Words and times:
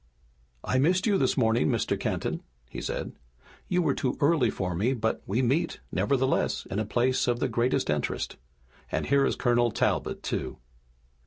"I 0.63 0.79
missed 0.79 1.05
you 1.05 1.19
this 1.19 1.37
morning, 1.37 1.69
Mr. 1.69 1.95
Kenton," 1.95 2.41
he 2.67 2.81
said. 2.81 3.11
"You 3.67 3.83
were 3.83 3.93
too 3.93 4.17
early 4.19 4.49
for 4.49 4.73
me, 4.73 4.95
but 4.95 5.21
we 5.27 5.43
meet, 5.43 5.79
nevertheless, 5.91 6.65
in 6.71 6.79
a 6.79 6.85
place 6.85 7.27
of 7.27 7.39
the 7.39 7.47
greatest 7.47 7.87
interest. 7.87 8.35
And 8.91 9.05
here 9.05 9.27
is 9.27 9.35
Colonel 9.35 9.69
Talbot, 9.69 10.23
too!" 10.23 10.57